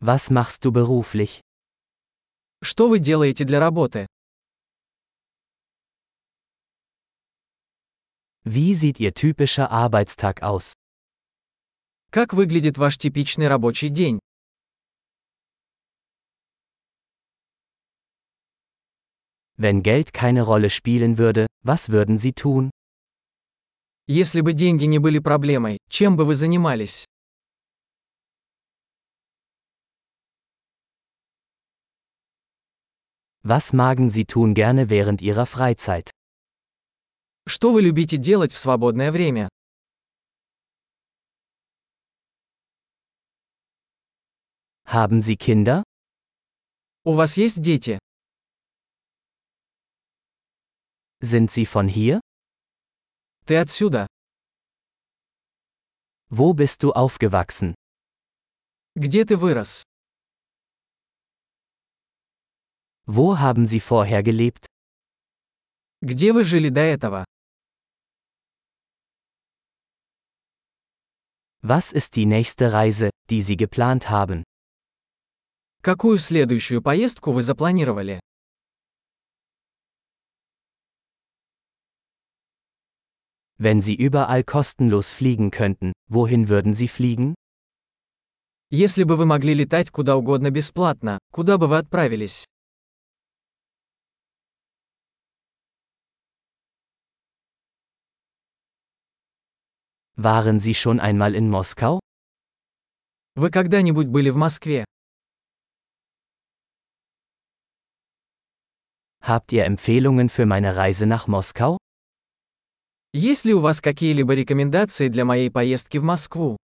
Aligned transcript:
Was 0.00 0.30
machst 0.30 0.64
du 0.64 0.70
beruflich? 0.70 1.40
Что 2.62 2.88
вы 2.88 3.00
делаете 3.00 3.44
для 3.44 3.58
работы? 3.58 4.06
Wie 8.44 8.74
sieht 8.74 9.00
Ihr 9.00 9.12
typischer 9.12 9.72
Arbeitstag 9.72 10.42
aus? 10.42 10.74
Как 12.10 12.32
выглядит 12.32 12.78
ваш 12.78 12.96
типичный 12.96 13.48
рабочий 13.48 13.88
день? 13.88 14.20
Wenn 19.56 19.82
Geld 19.82 20.12
keine 20.12 20.42
Rolle 20.42 20.70
spielen 20.70 21.18
würde, 21.18 21.46
was 21.64 21.88
würden 21.88 22.18
Sie 22.18 22.32
tun? 22.32 22.70
Если 24.06 24.40
бы 24.42 24.52
деньги 24.52 24.84
не 24.84 25.00
были 25.00 25.18
проблемой, 25.18 25.78
чем 25.90 26.16
бы 26.16 26.24
вы 26.24 26.36
занимались? 26.36 27.04
Was 33.47 33.73
magen 33.73 34.09
Sie 34.09 34.25
tun 34.25 34.53
gerne 34.53 34.89
während 34.89 35.21
Ihrer 35.21 35.45
Freizeit? 35.45 36.09
Что 37.45 37.73
вы 37.73 37.81
любите 37.81 38.15
делать 38.17 38.53
в 38.53 38.57
свободное 38.57 39.11
время? 39.11 39.49
Haben 44.85 45.21
Sie 45.21 45.35
Kinder? 45.35 45.83
У 47.03 47.15
вас 47.15 47.35
есть 47.35 47.61
дети? 47.61 47.99
Sind 51.21 51.49
Sie 51.51 51.65
von 51.65 51.89
hier? 51.89 52.21
Ты 53.45 53.57
отсюда? 53.57 54.07
Wo 56.29 56.53
bist 56.53 56.81
du 56.83 56.93
aufgewachsen? 56.93 57.75
Где 58.95 59.25
ты 59.25 59.35
вырос? 59.35 59.83
Wo 63.07 63.39
haben 63.39 63.65
Sie 63.65 63.79
vorher 63.79 64.23
gelebt? 64.23 64.65
Где 66.01 66.33
вы 66.33 66.43
жили 66.43 66.69
до 66.69 66.81
этого? 66.81 67.25
Was 71.61 71.93
ist 71.93 72.15
die 72.15 72.25
nächste 72.25 72.73
Reise, 72.73 73.09
die 73.29 73.41
Sie 73.41 73.55
geplant 73.57 74.09
haben? 74.09 74.43
Какую 75.81 76.17
следующую 76.17 76.81
поездку 76.81 77.31
вы 77.33 77.41
запланировали? 77.41 78.19
Wenn 83.57 83.81
Sie 83.81 83.95
überall 83.95 84.43
kostenlos 84.43 85.11
fliegen 85.11 85.51
könnten, 85.51 85.93
wohin 86.09 86.49
würden 86.49 86.73
Sie 86.73 86.87
fliegen? 86.87 87.35
Если 88.69 89.03
бы 89.03 89.15
вы 89.15 89.25
могли 89.25 89.53
летать 89.53 89.89
куда 89.91 90.15
угодно 90.17 90.51
бесплатно, 90.51 91.19
куда 91.31 91.57
бы 91.57 91.67
вы 91.67 91.77
отправились? 91.77 92.45
Waren 100.17 100.59
Sie 100.59 100.75
schon 100.75 100.99
einmal 100.99 101.33
in 101.33 101.49
Moskau? 101.49 101.99
Вы 103.35 103.49
когда-нибудь 103.49 104.07
были 104.07 104.29
в 104.29 104.35
Москве? 104.35 104.85
Habt 109.21 109.51
ihr 109.53 109.65
Empfehlungen 109.65 110.29
für 110.29 110.45
meine 110.45 110.75
Reise 110.75 111.07
nach 111.07 111.27
Moskau? 111.27 111.77
Есть 113.13 113.45
ли 113.45 113.53
у 113.53 113.59
вас 113.59 113.81
какие-либо 113.81 114.33
рекомендации 114.33 115.07
для 115.07 115.25
моей 115.25 115.49
поездки 115.49 115.97
в 115.97 116.03
Москву? 116.03 116.57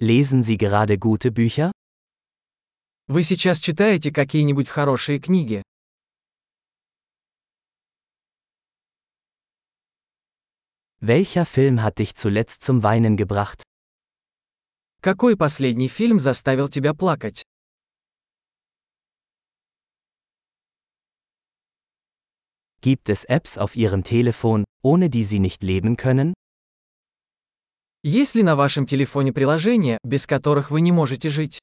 Lesen 0.00 0.42
Sie 0.42 0.56
gerade 0.56 0.98
gute 0.98 1.30
Bücher? 1.30 1.70
Вы 3.08 3.22
сейчас 3.22 3.60
читаете 3.60 4.10
какие-нибудь 4.12 4.68
хорошие 4.68 5.20
книги? 5.20 5.62
Welcher 11.00 11.46
Film 11.46 11.82
hat 11.82 11.98
dich 11.98 12.14
zuletzt 12.14 12.62
zum 12.62 12.82
Weinen 12.82 13.16
gebracht? 13.16 13.62
Какой 15.02 15.36
последний 15.36 15.88
фильм 15.88 16.18
заставил 16.18 16.68
тебя 16.68 16.94
плакать? 16.94 17.42
Gibt 22.80 23.08
es 23.08 23.24
Apps 23.24 23.58
auf 23.58 23.76
Ihrem 23.76 24.04
Telefon, 24.04 24.64
ohne 24.82 25.10
die 25.10 25.24
Sie 25.24 25.38
nicht 25.38 25.62
leben 25.62 25.96
können? 25.96 26.34
Есть 28.02 28.36
ли 28.36 28.42
на 28.44 28.54
вашем 28.54 28.86
телефоне 28.86 29.32
приложения, 29.32 29.98
без 30.04 30.26
которых 30.26 30.70
вы 30.70 30.80
не 30.80 30.92
можете 30.92 31.28
жить? 31.28 31.58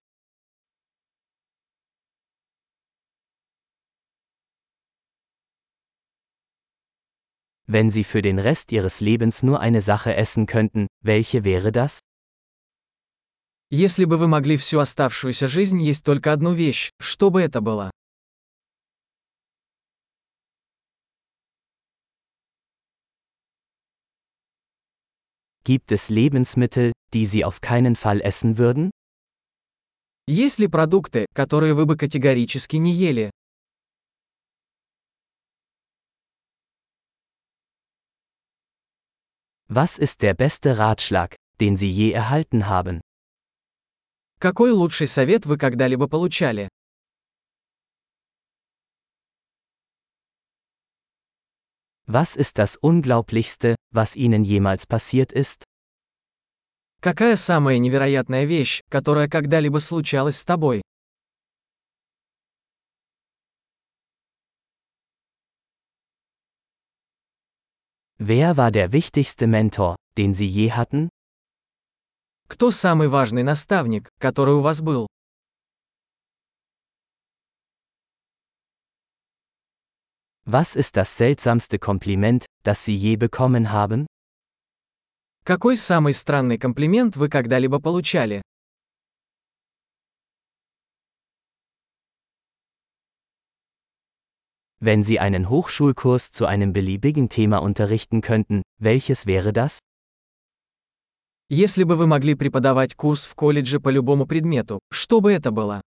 Wenn 7.67 7.89
Sie 7.89 8.03
für 8.03 8.21
den 8.21 8.39
Rest 8.39 8.71
Ihres 8.71 8.99
Lebens 8.99 9.41
nur 9.41 9.59
eine 9.59 9.81
Sache 9.81 10.15
essen 10.15 10.45
könnten, 10.45 10.87
welche 11.01 11.43
wäre 11.43 11.71
das? 11.71 11.99
Если 13.71 14.05
бы 14.05 14.17
вы 14.17 14.27
могли 14.27 14.57
всю 14.57 14.79
оставшуюся 14.79 15.47
жизнь 15.47 15.81
есть 15.81 16.03
только 16.03 16.31
одну 16.31 16.53
вещь, 16.53 16.91
что 16.99 17.31
бы 17.31 17.41
это 17.41 17.61
было? 17.61 17.89
Gibt 25.65 25.93
es 25.93 26.09
Lebensmittel, 26.09 26.91
die 27.13 27.25
Sie 27.25 27.45
auf 27.45 27.61
keinen 27.61 27.95
Fall 27.95 28.19
essen 28.19 28.57
würden? 28.57 28.91
Есть 30.27 30.59
ли 30.59 30.67
продукты, 30.67 31.25
которые 31.33 31.73
вы 31.73 31.85
бы 31.85 31.97
категорически 31.97 32.75
не 32.75 32.93
ели? 32.93 33.31
Was 39.75 39.97
ist 39.97 40.21
der 40.21 40.35
beste 40.35 40.77
Ratschlag, 40.77 41.35
den 41.59 41.75
Sie 41.75 41.89
je 41.89 42.11
erhalten 42.11 42.67
haben? 42.67 43.01
Какой 44.39 44.69
лучший 44.69 45.07
совет 45.07 45.47
вы 45.47 45.57
когда-либо 45.57 46.07
получали? 46.07 46.69
Was 52.05 52.35
ist 52.35 52.59
das 52.59 52.75
Unglaublichste, 52.75 53.75
was 53.91 54.15
Ihnen 54.15 54.43
jemals 54.43 54.85
passiert 54.85 55.31
ist? 55.31 55.63
Какая 57.01 57.35
самая 57.35 57.79
невероятная 57.79 58.45
вещь, 58.45 58.81
которая 58.89 59.27
когда-либо 59.27 59.79
случалась 59.79 60.37
с 60.37 60.45
тобой? 60.45 60.83
Wer 68.25 68.55
war 68.55 68.71
der 68.71 68.93
wichtigste 68.93 69.47
Mentor, 69.47 69.97
den 70.17 70.33
Sie 70.33 70.47
je 70.47 70.71
hatten? 70.71 71.09
Кто 72.47 72.71
самый 72.71 73.09
важный 73.09 73.43
наставник, 73.43 74.07
который 74.17 74.53
у 74.53 74.61
вас 74.61 74.79
был? 74.79 75.07
Was 80.45 80.75
ist 80.75 80.95
das 80.95 81.17
seltsamste 81.17 81.79
Kompliment, 81.79 82.45
das 82.63 82.85
Sie 82.85 82.95
je 82.95 83.17
bekommen 83.17 83.71
haben? 83.71 84.05
Какой 85.43 85.75
самый 85.75 86.13
странный 86.13 86.57
комплимент 86.57 87.17
вы 87.17 87.27
когда-либо 87.27 87.79
получали? 87.79 88.41
Wenn 94.85 95.01
Sie 95.01 95.17
einen 95.17 95.47
Hochschulkurs 95.47 96.31
zu 96.31 96.45
einem 96.45 96.73
beliebigen 96.73 97.29
Thema 97.29 97.59
unterrichten 97.59 98.19
könnten, 98.19 98.63
welches 98.81 99.25
wäre 99.25 99.53
das? 99.53 99.79
Если 101.49 101.85
бы 101.85 101.95
вы 101.95 102.05
могли 102.05 102.35
преподавать 102.35 102.93
курс 102.93 103.23
в 103.23 103.33
колледже 103.33 103.79
по 103.79 103.87
любому 103.87 104.27
предмету, 104.27 104.79
что 104.91 105.21
бы 105.21 105.31
это 105.31 105.51
было? 105.51 105.79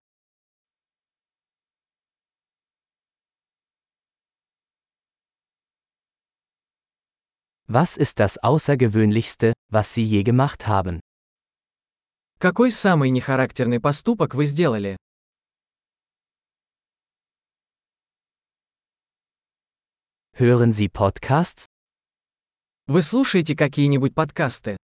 Was 7.67 7.97
ist 7.97 8.17
das 8.19 8.39
Außergewöhnlichste, 8.41 9.53
was 9.69 9.93
Sie 9.93 10.03
je 10.03 10.23
gemacht 10.23 10.65
haben? 10.65 11.01
Какой 12.39 12.71
самый 12.71 13.11
нехарактерный 13.11 13.79
поступок 13.79 14.33
вы 14.33 14.45
сделали? 14.45 14.97
Hören 20.39 20.71
Sie 20.71 20.87
Podcasts? 20.87 21.65
Вы 22.85 23.01
слушаете 23.01 23.55
какие-нибудь 23.55 24.13
подкасты? 24.13 24.77